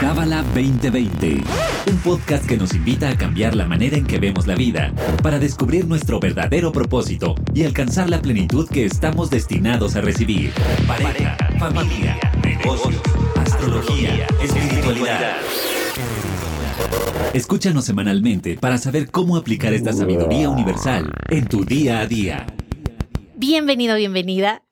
[0.00, 1.42] Cábala 2020,
[1.90, 5.38] un podcast que nos invita a cambiar la manera en que vemos la vida, para
[5.38, 10.52] descubrir nuestro verdadero propósito y alcanzar la plenitud que estamos destinados a recibir.
[10.86, 13.00] Pareja, familia, negocios,
[13.36, 15.36] astrología, espiritualidad.
[17.32, 22.46] Escúchanos semanalmente para saber cómo aplicar esta sabiduría universal en tu día a día.
[23.36, 24.62] Bienvenido, bienvenida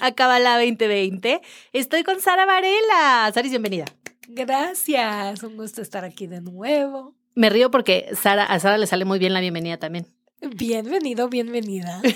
[0.00, 1.40] a Cábala 2020.
[1.72, 3.30] Estoy con Sara Varela.
[3.32, 3.86] Saris, bienvenida.
[4.28, 7.14] Gracias, un gusto estar aquí de nuevo.
[7.34, 10.06] Me río porque Sara, a Sara le sale muy bien la bienvenida también.
[10.40, 12.00] Bienvenido, bienvenida.
[12.04, 12.08] y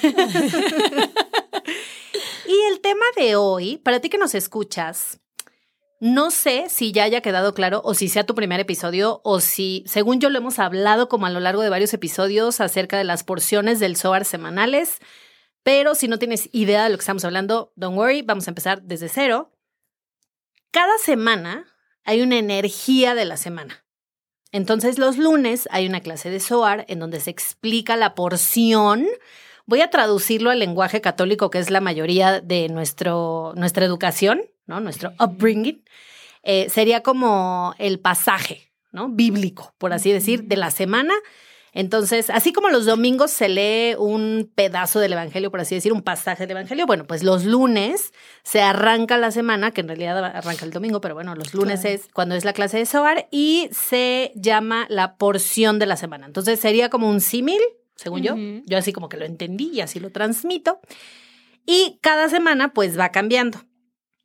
[2.70, 5.20] el tema de hoy, para ti que nos escuchas,
[6.00, 9.84] no sé si ya haya quedado claro o si sea tu primer episodio o si,
[9.86, 13.24] según yo lo hemos hablado como a lo largo de varios episodios acerca de las
[13.24, 14.98] porciones del SOAR semanales,
[15.64, 18.82] pero si no tienes idea de lo que estamos hablando, don't worry, vamos a empezar
[18.82, 19.50] desde cero.
[20.70, 21.66] Cada semana
[22.04, 23.84] hay una energía de la semana.
[24.52, 29.06] Entonces los lunes hay una clase de SOAR en donde se explica la porción.
[29.64, 34.80] Voy a traducirlo al lenguaje católico, que es la mayoría de nuestro, nuestra educación, ¿no?
[34.80, 35.82] nuestro upbringing.
[36.42, 39.08] Eh, sería como el pasaje ¿no?
[39.08, 41.14] bíblico, por así decir, de la semana
[41.74, 46.02] entonces, así como los domingos se lee un pedazo del Evangelio, por así decir, un
[46.02, 48.12] pasaje del Evangelio, bueno, pues los lunes
[48.44, 52.08] se arranca la semana, que en realidad arranca el domingo, pero bueno, los lunes es
[52.14, 56.26] cuando es la clase de Soar y se llama la porción de la semana.
[56.26, 57.60] Entonces sería como un símil,
[57.96, 58.36] según yo.
[58.66, 60.78] Yo así como que lo entendí y así lo transmito.
[61.66, 63.58] Y cada semana pues va cambiando.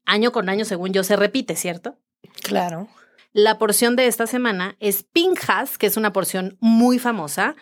[0.06, 1.98] Año con año, según yo, se repite, ¿cierto?
[2.44, 2.90] Claro.
[3.32, 7.56] La porción de esta semana es Pinjas, que es una porción muy famosa.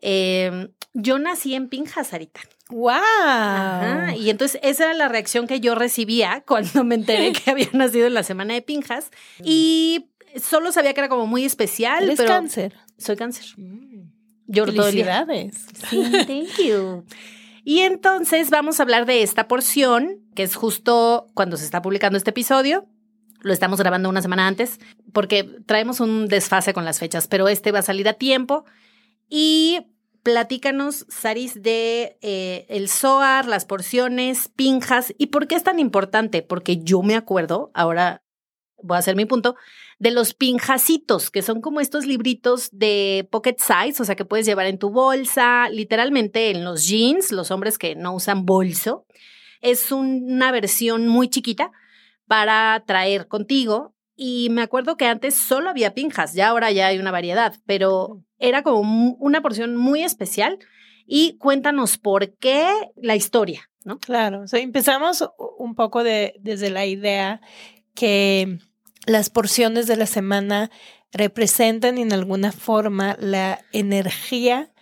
[0.00, 2.40] Em, yo nací en Pinjas, Sarita.
[2.70, 4.14] ¡Wow!
[4.18, 8.06] Y entonces esa era la reacción que yo recibía cuando me enteré que había nacido
[8.06, 9.10] en la semana de Pinjas.
[9.42, 12.04] Y solo sabía que era como muy especial.
[12.04, 12.74] ¿Eres pero cáncer?
[12.98, 13.46] Soy cáncer.
[13.56, 14.10] Mm.
[14.46, 15.26] Lloro todo el día.
[15.90, 17.04] Sí, thank you.
[17.64, 22.16] Y entonces vamos a hablar de esta porción, que es justo cuando se está publicando
[22.16, 22.86] este episodio.
[23.40, 24.80] Lo estamos grabando una semana antes
[25.12, 28.64] porque traemos un desfase con las fechas, pero este va a salir a tiempo.
[29.28, 29.86] Y
[30.22, 36.42] platícanos, Saris, de eh, el SOAR, las porciones, pinjas y por qué es tan importante.
[36.42, 38.22] Porque yo me acuerdo, ahora
[38.82, 39.56] voy a hacer mi punto,
[39.98, 44.46] de los pinjacitos, que son como estos libritos de pocket size, o sea, que puedes
[44.46, 49.06] llevar en tu bolsa, literalmente en los jeans, los hombres que no usan bolso.
[49.60, 51.72] Es una versión muy chiquita
[52.28, 53.94] para traer contigo.
[54.20, 58.20] Y me acuerdo que antes solo había pinjas, ya ahora ya hay una variedad, pero
[58.40, 60.58] era como una porción muy especial.
[61.06, 64.00] Y cuéntanos por qué la historia, ¿no?
[64.00, 65.24] Claro, empezamos
[65.56, 67.40] un poco de, desde la idea
[67.94, 68.58] que
[69.06, 70.72] las porciones de la semana
[71.12, 74.72] representan en alguna forma la energía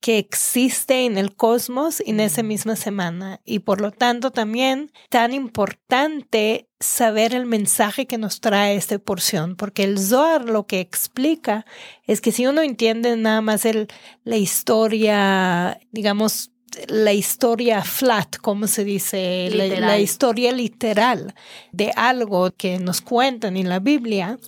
[0.00, 5.32] que existe en el cosmos en esa misma semana y por lo tanto también tan
[5.32, 11.64] importante saber el mensaje que nos trae esta porción, porque el Zohar lo que explica
[12.06, 13.88] es que si uno entiende nada más el,
[14.24, 16.50] la historia, digamos,
[16.88, 21.34] la historia flat, como se dice, la, la, historia literal
[21.72, 24.38] de algo que nos cuentan en la Biblia,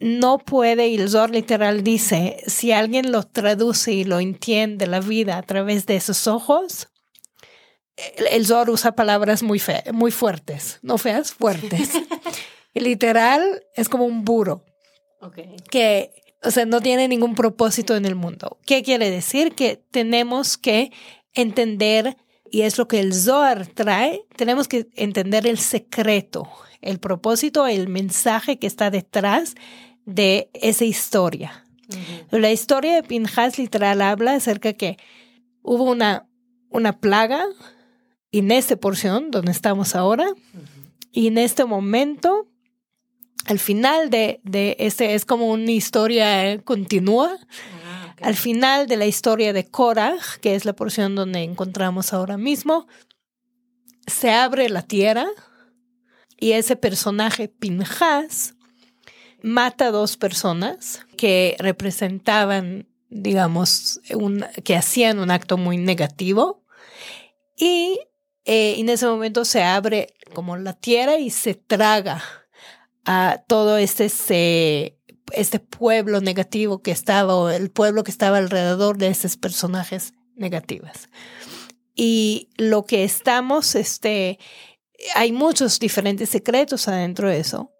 [0.00, 5.00] no puede, y el Zor literal dice, si alguien lo traduce y lo entiende la
[5.00, 6.88] vida a través de esos ojos,
[7.96, 9.60] el, Zor usa palabras muy,
[9.92, 11.90] muy fuertes, no feas, fuertes.
[12.74, 14.64] y literal es como un burro.
[15.70, 16.10] Que,
[16.42, 18.58] o sea, no tiene ningún propósito en el mundo.
[18.66, 19.54] ¿Qué quiere decir?
[19.54, 20.90] Que tenemos que
[21.34, 22.16] entender,
[22.50, 26.48] y es lo que el Zohar trae, tenemos que entender el secreto,
[26.80, 29.54] el propósito, el mensaje que está detrás
[30.04, 31.64] de esa historia.
[32.30, 34.96] La historia de Pinjas literal habla acerca de que
[35.62, 36.26] hubo una,
[36.70, 37.44] una plaga
[38.32, 40.26] en esta porción donde estamos ahora.
[41.12, 42.48] Y en este momento
[43.46, 47.36] al final de, de este es como una historia continua.
[47.84, 52.36] Ah, al final de la historia de Korah, que es la porción donde encontramos ahora
[52.36, 52.86] mismo,
[54.06, 55.26] se abre la tierra
[56.38, 58.54] y ese personaje Pinjas
[59.42, 66.64] mata a dos personas que representaban, digamos, un, que hacían un acto muy negativo.
[67.56, 67.98] Y
[68.44, 72.22] eh, en ese momento se abre como la tierra y se traga
[73.04, 74.10] a todo este,
[75.32, 81.08] este pueblo negativo que estaba, o el pueblo que estaba alrededor de esos personajes negativos.
[81.94, 84.38] Y lo que estamos este,
[85.14, 87.70] hay muchos diferentes secretos adentro de eso.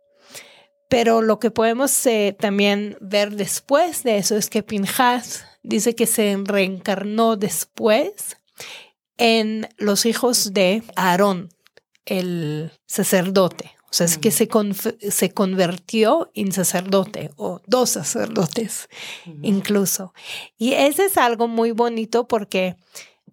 [0.89, 6.07] Pero lo que podemos eh, también ver después de eso es que Pinhas dice que
[6.07, 8.37] se reencarnó después
[9.23, 11.49] en los hijos de Aarón,
[12.07, 13.71] el sacerdote.
[13.89, 14.49] O sea, es que se,
[15.11, 18.89] se convirtió en sacerdote o dos sacerdotes
[19.43, 20.13] incluso.
[20.57, 22.75] Y ese es algo muy bonito porque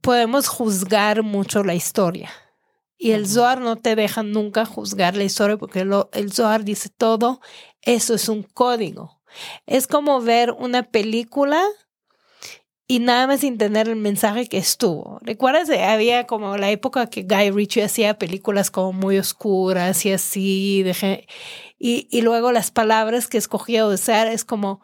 [0.02, 2.30] podemos juzgar mucho la historia.
[2.96, 7.42] Y el Zohar no te deja nunca juzgar la historia porque el Zohar dice todo,
[7.82, 9.22] eso es un código.
[9.66, 11.66] Es como ver una película
[12.92, 15.20] y nada más sin tener el mensaje que estuvo.
[15.22, 15.70] ¿Recuerdas?
[15.70, 20.84] Había como la época que Guy Ritchie hacía películas como muy oscuras y así,
[21.78, 24.82] y, y luego las palabras que escogía usar es como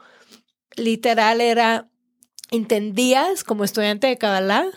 [0.75, 1.90] literal era,
[2.52, 4.68] entendías como estudiante de Kabbalah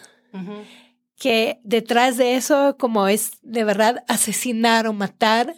[1.18, 5.54] que detrás de eso como es de verdad asesinar o matar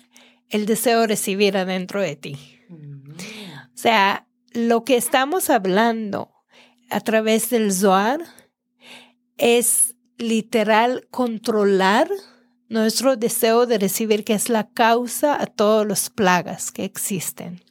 [0.49, 2.37] el deseo de recibir adentro de ti.
[2.69, 3.13] Mm.
[3.13, 6.40] O sea, lo que estamos hablando
[6.91, 8.21] a través del Zohar
[9.39, 12.11] es literal controlar
[12.69, 17.65] nuestro deseo de recibir, que es la causa a todas las plagas que existen.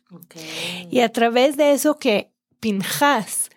[0.89, 3.49] Y a través de eso que Pinjas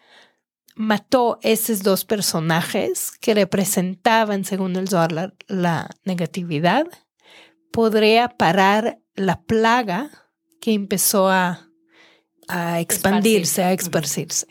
[0.75, 6.87] mató esos dos personajes que representaban, según el Zohar, la, la negatividad,
[7.73, 10.11] podría parar la plaga
[10.61, 11.69] que empezó a,
[12.49, 14.47] a expandirse, a esparcirse.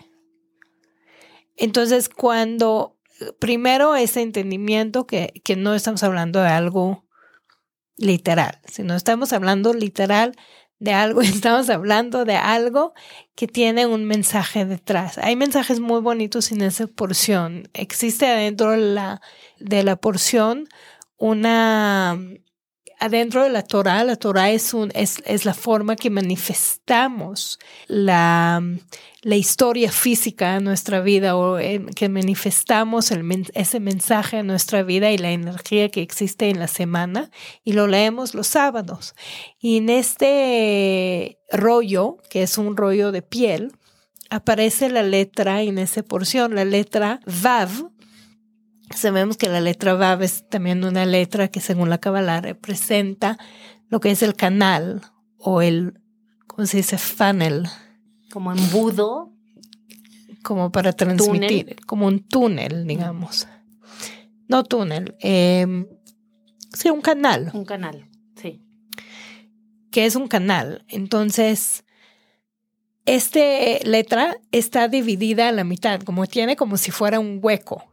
[1.56, 2.98] Entonces, cuando
[3.40, 7.06] primero ese entendimiento que, que no estamos hablando de algo
[7.98, 10.36] literal, sino estamos hablando literal
[10.80, 12.94] de algo, estamos hablando de algo
[13.36, 15.18] que tiene un mensaje detrás.
[15.20, 17.70] Hay mensajes muy bonitos en esa porción.
[17.74, 19.22] Existe adentro de la,
[19.60, 20.68] de la porción
[21.18, 22.20] una
[23.02, 27.58] adentro de la Torah, la Torah es, un, es, es la forma que manifestamos
[27.88, 28.64] la,
[29.24, 31.58] la, historia física de nuestra vida o
[31.96, 33.12] que manifestamos
[33.56, 37.32] ese mensaje en nuestra vida y la energía que existe en la semana
[37.64, 39.16] y lo leemos los sábados.
[39.60, 43.72] Y en este rollo, que es un rollo de piel,
[44.30, 47.92] aparece la letra en esa porción, la letra Vav,
[48.96, 53.38] Sabemos que la letra Vav es también una letra que según la Kabbalah representa
[53.90, 55.02] lo que es el canal
[55.38, 56.02] o el,
[56.48, 56.98] ¿cómo se dice?
[56.98, 57.68] Funnel.
[58.32, 59.34] Como embudo.
[60.44, 63.48] Como para transmitir, como un túnel, digamos.
[64.48, 65.86] No túnel, eh,
[66.74, 67.52] sí, un canal.
[67.54, 68.60] Un canal, sí.
[69.92, 70.84] Que es un canal.
[70.88, 71.84] Entonces,
[73.06, 73.40] esta
[73.84, 77.91] letra está dividida a la mitad, como tiene como si fuera un hueco.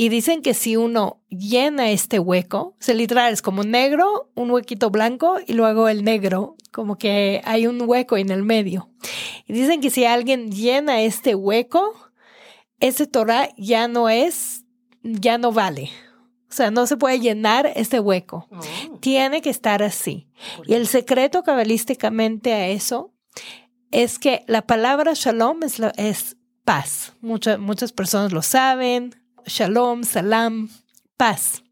[0.00, 4.88] Y dicen que si uno llena este hueco, se literal es como negro, un huequito
[4.88, 8.88] blanco y luego el negro, como que hay un hueco en el medio.
[9.46, 11.92] Y dicen que si alguien llena este hueco,
[12.78, 14.64] ese Torah ya no es,
[15.02, 15.90] ya no vale.
[16.48, 18.48] O sea, no se puede llenar este hueco.
[18.50, 18.98] Oh.
[19.00, 20.28] Tiene que estar así.
[20.66, 23.12] Y el secreto cabalísticamente a eso
[23.90, 27.12] es que la palabra shalom es, es paz.
[27.20, 30.68] Muchas, muchas personas lo saben, shalom, salam,
[31.16, 31.62] paz.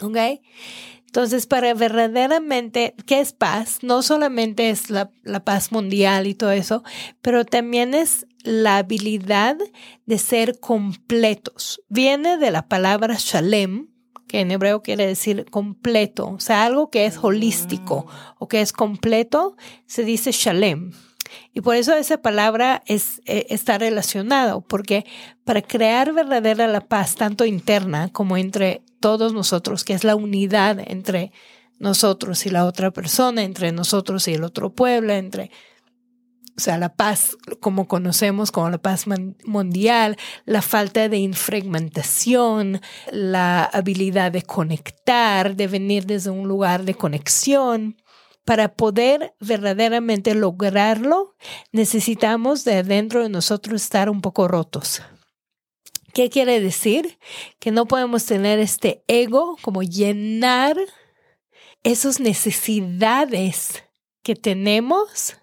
[0.00, 0.16] ¿Ok?
[1.14, 3.78] Entonces, para verdaderamente, ¿qué es paz?
[3.82, 5.12] No solamente es la,
[5.44, 6.82] paz mundial y todo eso,
[7.22, 9.56] pero también es la habilidad
[10.06, 11.80] de ser completos.
[11.88, 13.90] Viene de la palabra shalem,
[14.26, 18.08] que en hebreo quiere decir completo, o sea, algo que es holístico
[18.40, 19.56] o que es completo,
[19.86, 20.90] se dice shalem.
[21.54, 25.06] Y por eso esa palabra es, eh, está relacionada, porque
[25.44, 30.80] para crear verdadera la paz, tanto interna como entre todos nosotros, que es la unidad
[30.84, 31.30] entre
[31.78, 35.52] nosotros y la otra persona, entre nosotros y el otro pueblo, entre,
[36.56, 39.04] o sea, la paz como conocemos como la paz
[39.44, 42.80] mundial, la falta de infragmentación,
[43.12, 47.96] la habilidad de conectar, de venir desde un lugar de conexión
[48.44, 51.34] para poder verdaderamente lograrlo,
[51.72, 55.02] necesitamos de dentro de nosotros estar un poco rotos.
[56.12, 57.18] ¿Qué quiere decir?
[57.58, 60.76] Que no podemos tener este ego como llenar
[61.82, 63.84] esas necesidades
[64.22, 65.36] que tenemos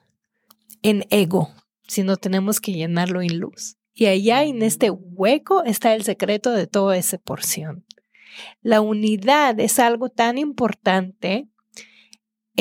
[0.81, 1.49] en ego,
[1.87, 3.77] sino tenemos que llenarlo en luz.
[3.93, 7.85] Y allá en este hueco está el secreto de toda esa porción.
[8.61, 11.50] La unidad es algo tan importante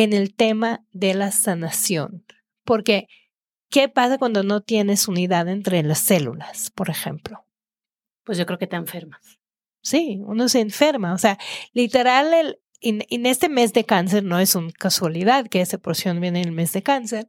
[0.03, 2.25] en el tema de la sanación.
[2.65, 3.07] Porque,
[3.69, 7.45] ¿qué pasa cuando no tienes unidad entre las células, por ejemplo?
[8.25, 9.39] Pues yo creo que te enfermas.
[9.83, 11.13] Sí, uno se enferma.
[11.13, 11.39] O sea,
[11.75, 16.41] literal, el, en, este mes de cáncer no es una casualidad que esa porción viene
[16.41, 17.29] en el mes de cáncer,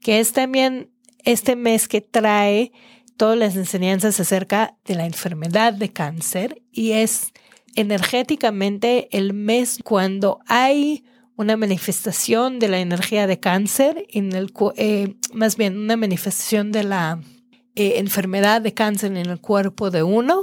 [0.00, 0.92] que es también
[1.24, 2.72] este mes que trae
[3.16, 7.32] todas las enseñanzas acerca de la enfermedad de cáncer y es
[7.76, 11.04] energéticamente el mes cuando hay
[11.40, 16.84] una manifestación de la energía de cáncer, en el, eh, más bien una manifestación de
[16.84, 17.18] la
[17.76, 20.42] eh, enfermedad de cáncer en el cuerpo de uno,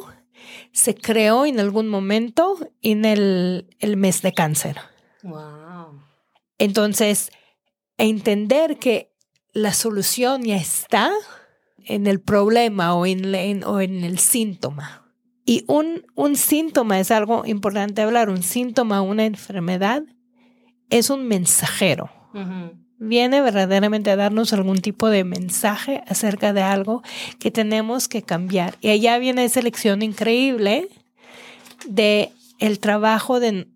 [0.72, 4.78] se creó en algún momento en el, el mes de cáncer.
[5.22, 6.02] Wow.
[6.58, 7.30] Entonces,
[8.00, 9.14] entender que
[9.54, 11.12] la solución ya está
[11.86, 15.14] en el problema o en, o en el síntoma.
[15.46, 20.02] Y un, un síntoma es algo importante hablar, un síntoma, una enfermedad,
[20.90, 22.10] es un mensajero.
[23.00, 27.04] Viene verdaderamente a darnos algún tipo de mensaje acerca de algo
[27.40, 28.78] que tenemos que cambiar.
[28.82, 30.90] Y allá viene esa lección increíble
[31.88, 33.68] de el trabajo de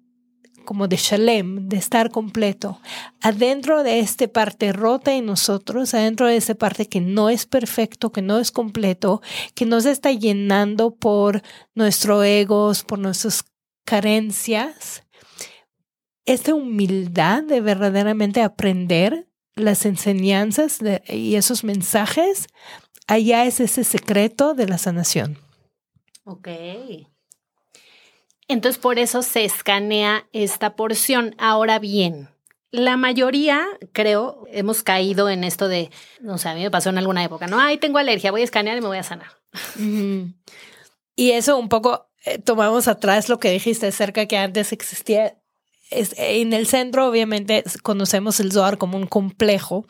[0.65, 2.80] como de shalem, de estar completo,
[3.20, 8.12] adentro de esta parte rota en nosotros, adentro de esa parte que no es perfecto,
[8.12, 9.22] que no es completo,
[9.56, 11.41] que nos está llenando por
[11.74, 13.44] nuestros egos, por nuestras
[13.86, 15.03] carencias,
[16.25, 22.48] esta humildad de verdaderamente aprender las enseñanzas y esos mensajes,
[23.08, 25.38] allá es ese secreto de la sanación.
[26.24, 26.48] Ok.
[28.48, 31.36] Entonces por eso se escanea esta porción.
[31.38, 32.30] Ahora bien,
[32.72, 35.90] la mayoría, creo, hemos caído en esto de,
[36.22, 38.46] no sé, a mí me pasó en alguna época, no, ay, tengo alergia, voy a
[38.46, 39.28] escanear y me voy a sanar.
[41.13, 45.38] Y eso un poco eh, tomamos atrás lo que dijiste acerca que antes existía.
[45.91, 49.86] En el centro, obviamente, conocemos el Zohar como un complejo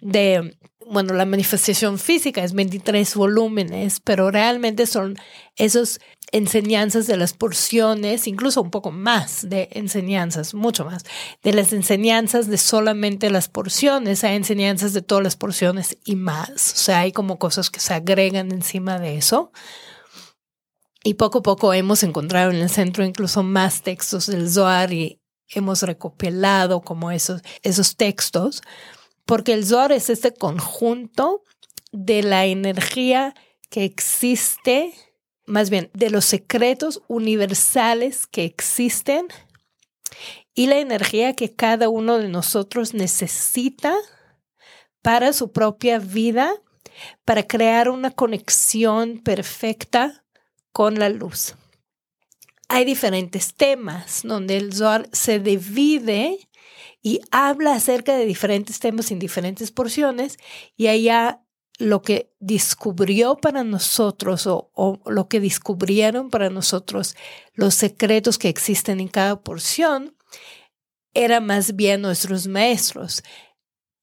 [0.00, 5.16] de bueno, la manifestación física es 23 volúmenes, pero realmente son
[5.56, 6.00] esas
[6.32, 11.04] enseñanzas de las porciones, incluso un poco más de enseñanzas, mucho más,
[11.42, 16.72] de las enseñanzas de solamente las porciones, hay enseñanzas de todas las porciones y más.
[16.74, 19.52] O sea, hay como cosas que se agregan encima de eso.
[21.04, 25.20] Y poco a poco hemos encontrado en el centro incluso más textos del Zohar y
[25.54, 28.62] hemos recopilado como esos, esos textos
[29.26, 31.42] porque el Zohar es este conjunto
[31.92, 33.34] de la energía
[33.70, 34.92] que existe,
[35.46, 39.28] más bien de los secretos universales que existen
[40.54, 43.94] y la energía que cada uno de nosotros necesita
[45.02, 46.52] para su propia vida,
[47.24, 50.24] para crear una conexión perfecta
[50.72, 51.54] con la luz.
[52.74, 56.40] Hay diferentes temas donde el Zohar se divide
[57.02, 60.38] y habla acerca de diferentes temas en diferentes porciones
[60.76, 61.40] y allá
[61.78, 67.14] lo que descubrió para nosotros o, lo que descubrieron para nosotros
[67.52, 70.16] los secretos que existen en cada porción
[71.12, 73.22] era más bien nuestros maestros,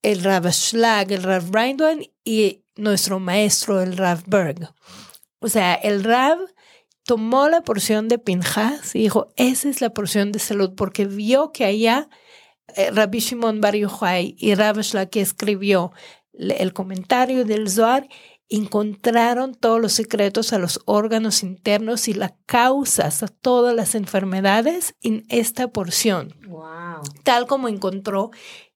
[0.02, 4.74] el Rav Schlag, el Rav Brindwan y nuestro maestro, el Rav Berg.
[5.40, 6.38] O sea, el Rav
[7.04, 11.52] tomó la porción de Pinjas y dijo, esa es la porción de salud, porque vio
[11.52, 12.10] que allá
[12.76, 14.78] eh, Rabbi Shimon Bar Yochai y Rav
[15.10, 15.92] que escribió
[16.34, 18.08] el comentario del Zohar,
[18.50, 24.96] encontraron todos los secretos a los órganos internos y las causas a todas las enfermedades
[25.02, 26.36] en esta porción.
[27.24, 28.32] Tal como encontró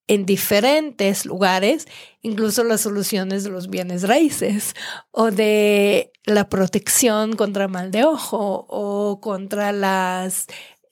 [0.07, 1.87] en diferentes lugares,
[2.21, 4.75] incluso las soluciones de los bienes raíces
[5.11, 10.47] o de la protección contra mal de ojo o contra las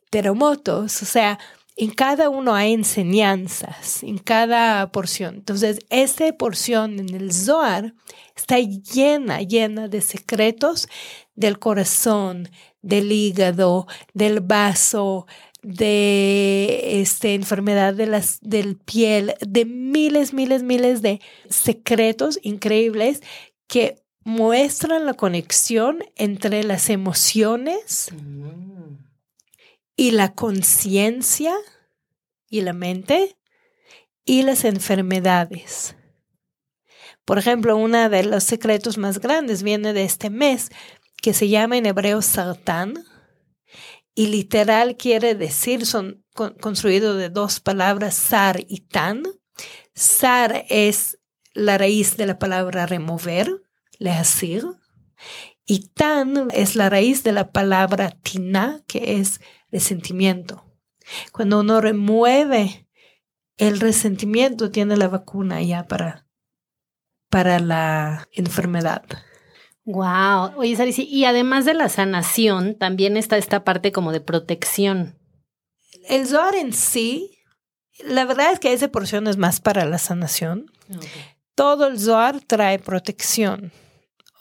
[0.10, 1.02] terremotos.
[1.02, 1.40] O sea,
[1.76, 5.36] en cada uno hay enseñanzas, en cada porción.
[5.36, 7.96] Entonces, esta porción en el Zohar
[8.36, 10.88] está llena, llena de secretos
[11.36, 12.50] del corazón,
[12.84, 15.26] del hígado, del vaso,
[15.64, 23.22] de este, enfermedad de las, del piel, de miles, miles, miles de secretos increíbles
[23.68, 28.10] que muestran la conexión entre las emociones.
[29.96, 31.56] Y la conciencia
[32.50, 33.38] y la mente
[34.26, 35.96] y las enfermedades.
[37.26, 40.70] Por ejemplo, uno de los secretos más grandes viene de este mes
[41.22, 43.06] que se llama en hebreo Sartán
[44.16, 49.24] y literal quiere decir, son construidos de dos palabras, sar y tan.
[49.96, 51.20] Sar es
[51.54, 53.63] la raíz de la palabra remover,
[55.66, 59.40] y tan es la raíz de la palabra tina, que es
[59.72, 60.66] resentimiento.
[61.32, 62.88] Cuando uno remueve
[63.58, 66.28] el resentimiento, tiene la vacuna ya para,
[67.30, 69.04] para la enfermedad.
[69.86, 70.58] Wow.
[70.58, 75.20] Oye, Sarisi, y además de la sanación, también está esta parte como de protección.
[76.10, 77.40] el Zohar en sí,
[78.00, 80.72] la verdad es que esa porción es más para la sanación.
[81.56, 83.72] Todo el Zohar trae protección.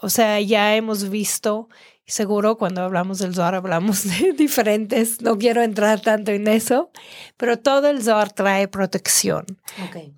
[0.02, 1.68] O sea, ya hemos visto,
[2.06, 6.90] seguro cuando hablamos del Zohar hablamos de diferentes, no quiero entrar tanto en eso,
[7.36, 9.46] pero todo el Zohar trae protección.
[9.84, 10.12] Ok.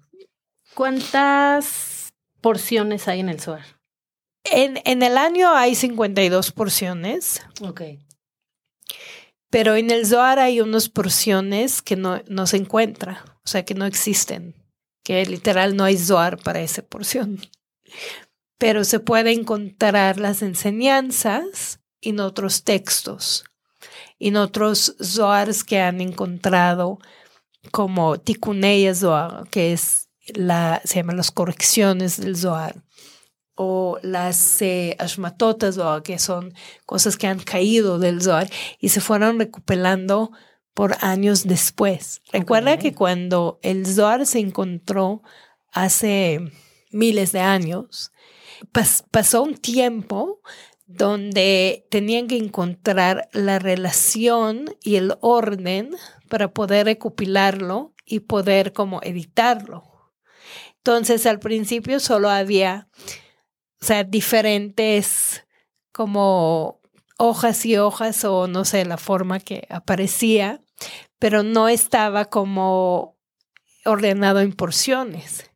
[0.75, 3.79] ¿Cuántas porciones hay en el Zohar?
[4.45, 7.43] En, en el año hay 52 porciones.
[7.61, 7.83] Ok.
[9.51, 13.75] Pero en el Zohar hay unas porciones que no, no se encuentra, o sea, que
[13.75, 14.55] no existen,
[15.05, 17.39] que literal no hay Zohar para esa porción.
[18.59, 23.45] Pero se puede encontrar las enseñanzas en otros textos,
[24.19, 26.99] en otros Zohars que han encontrado
[27.71, 32.83] como Tikunei Zohar, que es la, se llaman las correcciones del Zohar
[33.57, 36.55] o las eh, ashmatotas, que son
[36.87, 40.33] cosas que han caído del Zohar y se fueron recuperando
[40.75, 42.21] por años después.
[42.33, 45.23] Recuerda que cuando el Zohar se encontró
[45.73, 46.41] hace
[46.91, 48.11] miles de años,
[49.11, 50.41] pasó un tiempo
[50.87, 55.91] donde tenían que encontrar la relación y el orden
[56.29, 60.13] para poder recopilarlo y poder como editarlo.
[60.77, 62.89] Entonces al principio solo había
[63.85, 65.47] o sea, diferentes
[65.93, 66.81] como
[67.19, 70.63] hojas y hojas o no sé, la forma que aparecía,
[71.19, 73.19] pero no estaba como
[73.85, 75.51] ordenado en porciones.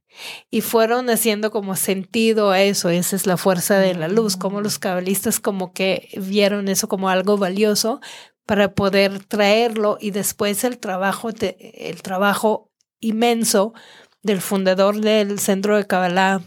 [0.51, 4.61] Y fueron haciendo como sentido a eso, esa es la fuerza de la luz, como
[4.61, 8.01] los cabalistas como que vieron eso como algo valioso
[8.47, 12.71] para poder traerlo y después el trabajo, el trabajo
[13.01, 13.75] inmenso
[14.23, 16.43] del fundador del centro de Kabbalah,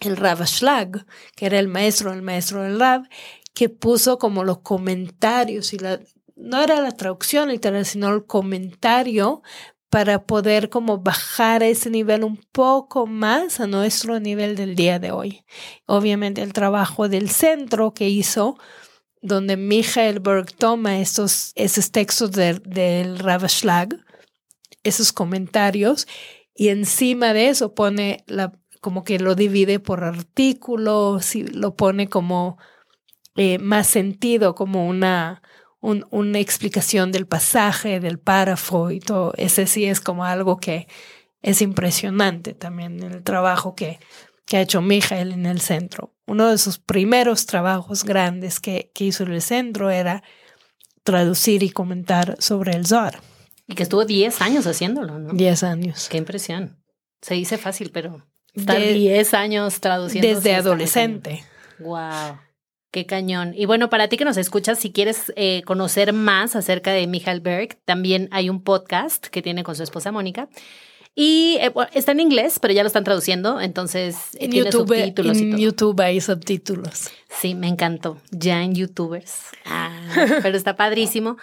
[0.00, 3.08] el Rav Ashlag, que era el maestro, el maestro del Rav,
[3.54, 6.00] que puso como los comentarios y la,
[6.36, 9.42] no era la traducción literal, sino el comentario
[9.94, 15.12] para poder como bajar ese nivel un poco más a nuestro nivel del día de
[15.12, 15.44] hoy.
[15.86, 18.58] Obviamente el trabajo del centro que hizo,
[19.22, 21.54] donde Michael Berg toma esos
[21.92, 24.04] textos del Rav Ashlag,
[24.82, 26.08] esos comentarios,
[26.56, 32.08] y encima de eso pone la, como que lo divide por artículos y lo pone
[32.08, 32.58] como
[33.36, 35.40] eh, más sentido, como una,
[35.84, 39.34] una explicación del pasaje, del párrafo y todo.
[39.36, 40.88] Ese sí es como algo que
[41.42, 43.98] es impresionante también el trabajo que,
[44.46, 46.14] que ha hecho Mijael en el centro.
[46.26, 50.22] Uno de sus primeros trabajos grandes que, que hizo en el centro era
[51.02, 53.20] traducir y comentar sobre el Zohar.
[53.66, 55.34] Y que estuvo 10 años haciéndolo, ¿no?
[55.34, 56.08] 10 años.
[56.08, 56.82] Qué impresión.
[57.20, 60.28] Se dice fácil, pero Estar 10 años traduciendo.
[60.28, 61.44] Desde adolescente.
[61.80, 62.38] Wow.
[62.94, 63.54] Qué cañón.
[63.56, 67.40] Y bueno, para ti que nos escuchas, si quieres eh, conocer más acerca de Michael
[67.40, 70.48] Berg, también hay un podcast que tiene con su esposa Mónica.
[71.12, 75.38] Y eh, está en inglés, pero ya lo están traduciendo, entonces en tiene YouTube, subtítulos
[75.38, 77.10] en YouTube hay subtítulos.
[77.30, 78.16] Sí, me encantó.
[78.30, 79.38] Ya en YouTubers.
[79.64, 79.90] Ah,
[80.44, 81.36] pero está padrísimo.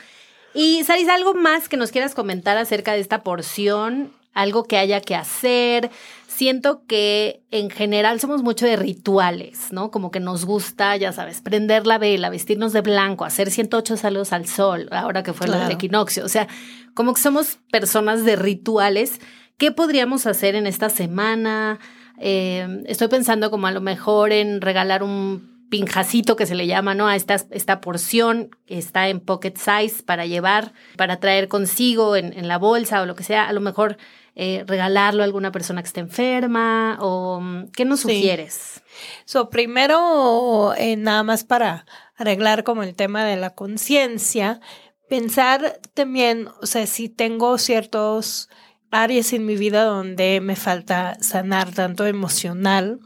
[0.54, 5.02] Y Saris, algo más que nos quieras comentar acerca de esta porción, algo que haya
[5.02, 5.92] que hacer,
[6.32, 9.92] siento que en general somos mucho de rituales, ¿no?
[9.92, 14.32] Como que nos gusta, ya sabes, prender la vela, vestirnos de blanco, hacer 108 saludos
[14.32, 16.24] al sol, ahora que fue el equinoccio.
[16.24, 16.48] O sea,
[16.94, 19.20] como que somos personas de rituales.
[19.58, 21.80] ¿Qué podríamos hacer en esta semana?
[22.18, 26.96] Eh, estoy pensando como a lo mejor en regalar un pinjacito que se le llama,
[26.96, 27.08] ¿no?
[27.08, 32.32] A esta, esta porción que está en pocket size para llevar, para traer consigo en,
[32.38, 33.48] en la bolsa o lo que sea.
[33.48, 33.98] A lo mejor
[34.36, 38.82] eh, regalarlo a alguna persona que esté enferma o mm, qué nos sugieres?
[39.26, 44.62] So, primero, eh, nada más para arreglar como el tema de la conciencia,
[45.10, 48.48] pensar también, o sea, si tengo ciertos
[48.92, 53.00] áreas en mi vida donde me falta sanar tanto emocional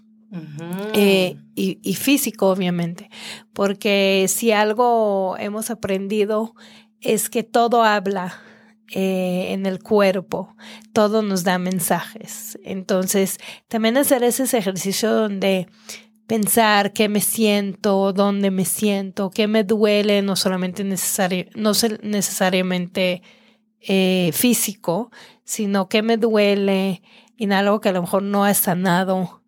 [0.93, 3.09] eh, y, y, físico, obviamente,
[3.53, 6.53] porque si algo hemos aprendido
[6.99, 8.41] es que todo habla
[8.91, 10.55] eh, en el cuerpo,
[10.93, 12.59] todo nos da mensajes.
[12.63, 15.67] Entonces, también hacer ese ejercicio donde
[16.27, 21.71] pensar qué me siento, dónde me siento, qué me duele, no solamente no
[22.01, 23.21] necesariamente
[23.81, 25.11] eh, físico,
[25.43, 27.01] sino qué me duele
[27.37, 29.41] en algo que a lo mejor no ha sanado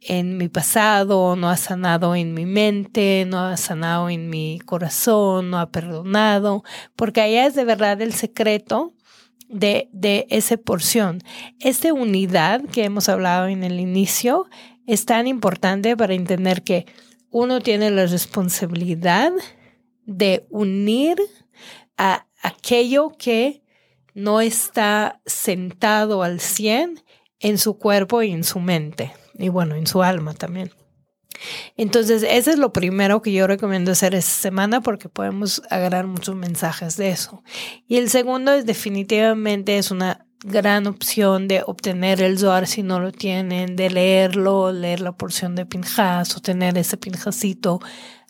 [0.00, 5.50] en mi pasado, no ha sanado en mi mente, no ha sanado en mi corazón,
[5.50, 6.62] no ha perdonado,
[6.96, 8.94] porque allá es de verdad el secreto
[9.48, 11.20] de, de esa porción.
[11.60, 14.46] Esta unidad que hemos hablado en el inicio
[14.86, 16.86] es tan importante para entender que
[17.30, 19.32] uno tiene la responsabilidad
[20.06, 21.18] de unir
[21.96, 23.62] a aquello que
[24.14, 27.02] no está sentado al 100
[27.40, 30.70] en su cuerpo y en su mente, y bueno, en su alma también.
[31.76, 36.34] Entonces, ese es lo primero que yo recomiendo hacer esta semana porque podemos agarrar muchos
[36.34, 37.42] mensajes de eso.
[37.86, 43.00] Y el segundo es definitivamente es una gran opción de obtener el Zohar si no
[43.00, 47.80] lo tienen, de leerlo, leer la porción de Pinjas o tener ese Pinjasito,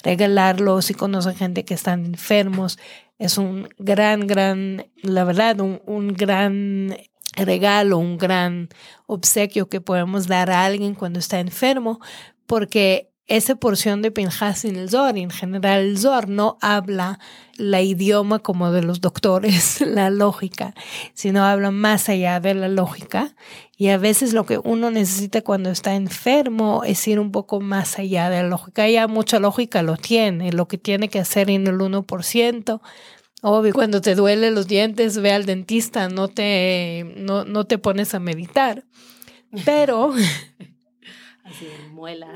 [0.03, 2.79] regalarlo si conocen gente que están enfermos.
[3.18, 6.97] Es un gran, gran, la verdad, un, un gran
[7.44, 8.68] regalo, un gran
[9.07, 12.01] obsequio que podemos dar a alguien cuando está enfermo,
[12.46, 17.20] porque esa porción de Pinjas en el Zor, en general el Zor no habla
[17.59, 20.74] la idioma como de los doctores, la lógica,
[21.12, 23.35] sino habla más allá de la lógica.
[23.77, 27.98] Y a veces lo que uno necesita cuando está enfermo es ir un poco más
[27.98, 28.88] allá de la lógica.
[28.88, 32.81] Ya mucha lógica lo tiene, lo que tiene que hacer en el 1%.
[33.42, 38.14] Obvio, cuando te duele los dientes, ve al dentista, no te, no, no te pones
[38.14, 38.85] a meditar.
[39.64, 40.12] Pero
[41.44, 42.29] Así muela.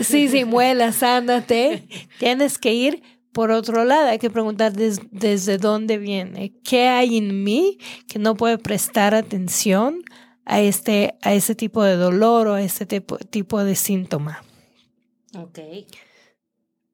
[0.00, 1.86] Sí, sí, muela, sánate.
[2.18, 4.08] Tienes que ir por otro lado.
[4.08, 6.52] Hay que preguntar desde dónde viene.
[6.64, 10.02] ¿Qué hay en mí que no puede prestar atención
[10.44, 14.42] a, este, a ese tipo de dolor o a ese tipo, tipo de síntoma?
[15.34, 15.58] Ok.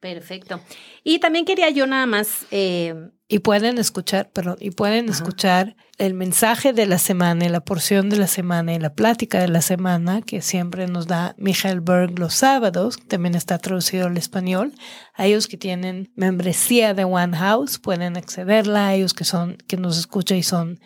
[0.03, 0.61] Perfecto.
[1.05, 2.93] Y también quería yo nada más eh,
[3.29, 8.17] y pueden escuchar, perdón, y pueden escuchar el mensaje de la semana, la porción de
[8.17, 12.35] la semana y la plática de la semana que siempre nos da Michael Berg los
[12.35, 14.75] sábados, también está traducido al español.
[15.15, 19.77] A ellos que tienen membresía de One House pueden accederla, a ellos que son que
[19.77, 20.81] nos escuchan y son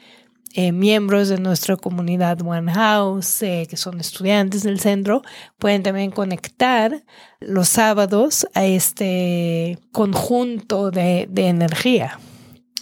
[0.57, 5.21] eh, miembros de nuestra comunidad One House, eh, que son estudiantes del centro,
[5.59, 7.05] pueden también conectar
[7.40, 12.19] los sábados a este conjunto de, de energía.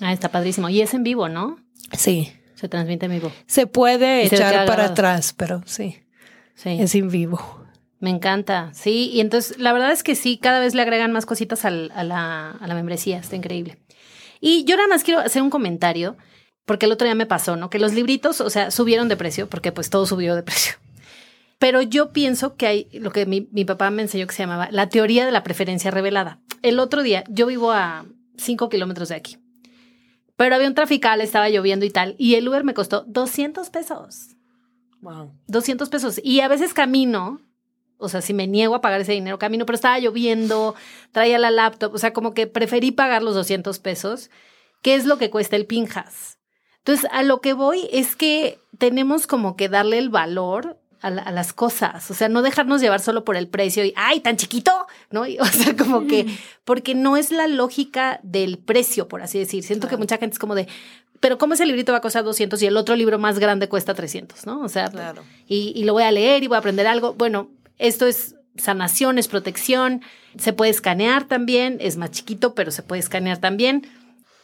[0.01, 0.69] Ah, está padrísimo.
[0.69, 1.59] Y es en vivo, ¿no?
[1.93, 2.33] Sí.
[2.55, 3.33] Se transmite en vivo.
[3.47, 5.99] Se puede echar para atrás, pero sí.
[6.55, 6.77] Sí.
[6.79, 7.67] Es en vivo.
[7.99, 9.11] Me encanta, sí.
[9.13, 12.51] Y entonces, la verdad es que sí, cada vez le agregan más cositas a, la,
[12.53, 13.19] a la membresía.
[13.19, 13.79] Está increíble.
[14.41, 16.17] Y yo nada más quiero hacer un comentario,
[16.65, 17.71] porque el otro día me pasó, ¿no?
[17.71, 20.75] Que los libritos, o sea, subieron de precio, porque pues todo subió de precio.
[21.59, 24.69] Pero yo pienso que hay lo que mi, mi papá me enseñó que se llamaba
[24.71, 26.41] la teoría de la preferencia revelada.
[26.63, 29.39] El otro día, yo vivo a cinco kilómetros de aquí.
[30.37, 34.31] Pero había un trafical, estaba lloviendo y tal, y el Uber me costó 200 pesos.
[35.01, 35.33] Wow.
[35.47, 36.21] 200 pesos.
[36.25, 37.41] Y a veces camino,
[37.99, 40.75] o sea, si me niego a pagar ese dinero, camino, pero estaba lloviendo,
[41.13, 44.31] traía la laptop, o sea, como que preferí pagar los 200 pesos,
[44.83, 46.39] que es lo que cuesta el Pinjas.
[46.85, 51.53] Entonces, a lo que voy es que tenemos como que darle el valor a, las
[51.53, 54.73] cosas, o sea, no dejarnos llevar solo por el precio y, ay, tan chiquito,
[55.11, 55.23] ¿no?
[55.41, 56.27] o sea, como que,
[56.65, 59.63] porque no es la lógica del precio, por así decir.
[59.65, 60.67] Siento que mucha gente es como de,
[61.21, 63.95] pero ¿cómo ese librito va a costar 200 y el otro libro más grande cuesta
[63.95, 64.61] 300, ¿no?
[64.61, 65.23] O sea, claro.
[65.47, 67.15] y, y lo voy a leer y voy a aprender algo.
[67.15, 70.03] Bueno, esto es sanación, es protección,
[70.39, 73.87] se puede escanear también, es más chiquito, pero se puede escanear también.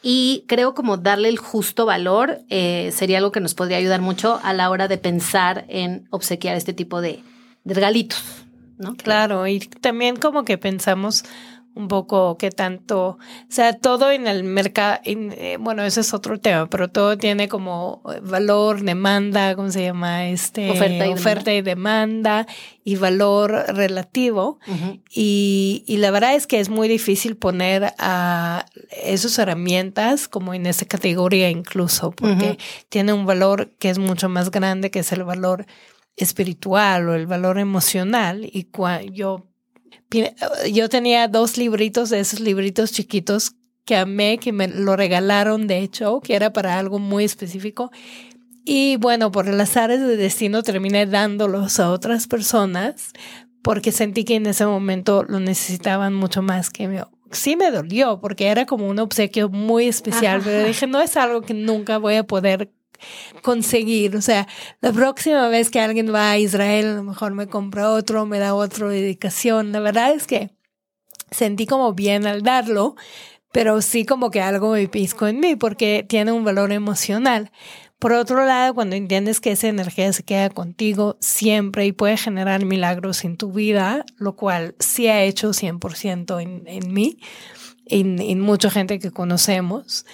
[0.03, 4.41] Y creo como darle el justo valor eh, sería algo que nos podría ayudar mucho
[4.43, 7.23] a la hora de pensar en obsequiar este tipo de,
[7.65, 8.23] de regalitos,
[8.79, 8.97] ¿no?
[8.97, 11.25] Claro, y también como que pensamos
[11.81, 16.39] un poco qué tanto, o sea, todo en el mercado, eh, bueno, ese es otro
[16.39, 20.29] tema, pero todo tiene como valor, demanda, ¿cómo se llama?
[20.29, 21.59] Este, oferta y, oferta demanda.
[21.59, 22.47] y demanda
[22.85, 24.59] y valor relativo.
[25.11, 28.67] y, y, la verdad es que es muy difícil poner a
[29.03, 34.51] esas herramientas como en esa categoría incluso, porque tiene un valor que es mucho más
[34.51, 35.67] grande, que es el valor
[36.17, 38.45] espiritual o el valor emocional.
[38.45, 38.69] Y
[39.13, 39.50] yo
[40.73, 43.53] yo tenía dos libritos de esos libritos chiquitos
[43.85, 47.91] que amé, que me lo regalaron de hecho, que era para algo muy específico.
[48.65, 53.13] Y bueno, por el azar de destino terminé dándolos a otras personas
[53.63, 57.11] porque sentí que en ese momento lo necesitaban mucho más que yo.
[57.33, 61.43] Sí me dolió porque era como un obsequio muy especial, pero dije, no es algo
[61.43, 62.73] que nunca voy a poder
[63.43, 64.17] conseguir.
[64.17, 64.49] O sea,
[64.81, 68.39] la próxima vez que alguien va a Israel, a lo mejor me compra otro, me
[68.39, 69.73] da otra dedicación.
[69.73, 70.51] La verdad es que
[71.31, 72.97] sentí como bien al darlo,
[73.53, 77.51] pero sí como que algo me pisco en mí porque tiene un valor emocional.
[78.01, 82.65] Por otro lado, cuando entiendes que esa energía se queda contigo siempre y puede generar
[82.65, 87.19] milagros en tu vida, lo cual sí ha hecho 100% en, en mí,
[87.85, 90.07] en, en mucha gente que conocemos,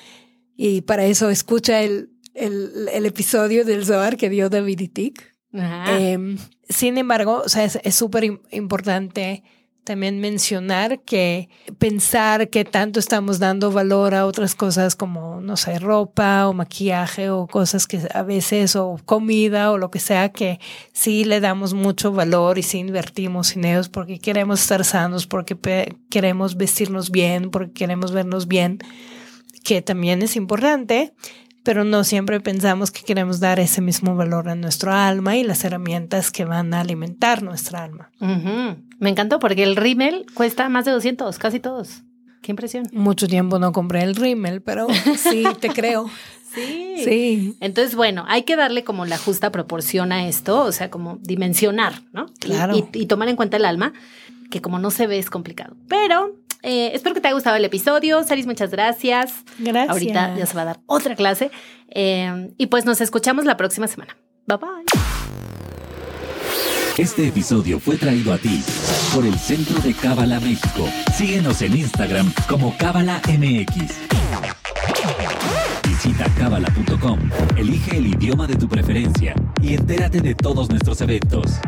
[0.57, 5.35] y para eso escucha el el, episodio del Zohar que dio David Itik.
[5.53, 6.37] Eh,
[6.69, 9.43] sin embargo, o sea, es súper importante
[9.87, 15.79] también mencionar que pensar que tanto estamos dando valor a otras cosas como, no sé,
[15.79, 20.59] ropa o maquillaje o cosas que a veces, o comida o lo que sea, que
[20.93, 25.57] sí le damos mucho valor y sí invertimos en ellos porque queremos estar sanos, porque
[26.11, 28.79] queremos vestirnos bien, porque queremos vernos bien,
[29.63, 31.15] que también es importante
[31.67, 35.65] pero no siempre pensamos que queremos dar ese mismo valor a nuestro alma y las
[35.65, 38.13] herramientas que van a alimentar nuestra alma.
[39.01, 42.05] Me encantó porque el rímel cuesta más de 200, casi todos.
[42.41, 42.85] Qué impresión.
[42.93, 44.87] Mucho tiempo no compré el rímel, pero
[45.19, 46.09] sí, te creo.
[46.55, 47.03] Sí.
[47.05, 47.57] Sí.
[47.61, 52.01] Entonces, bueno, hay que darle como la justa proporción a esto, o sea, como dimensionar,
[52.15, 52.33] ¿no?
[52.41, 52.75] Claro.
[52.75, 53.93] Y, y tomar en cuenta el alma,
[54.51, 55.77] que como no se ve es complicado.
[55.87, 56.35] Pero
[56.67, 58.25] eh, espero que te haya gustado el episodio.
[58.25, 59.45] Saris, muchas gracias.
[59.57, 59.89] Gracias.
[59.89, 61.53] Ahorita ya se va a dar otra clase.
[61.91, 64.17] Eh, y pues nos escuchamos la próxima semana.
[64.49, 64.85] Bye bye.
[66.99, 68.61] Este episodio fue traído a ti
[69.15, 70.89] por el Centro de Cábala México.
[71.15, 73.95] Síguenos en Instagram como Cábala MX.
[75.87, 77.19] Visita cábala.com,
[77.57, 81.61] elige el idioma de tu preferencia y entérate de todos nuestros eventos.